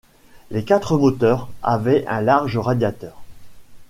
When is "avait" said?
1.61-2.07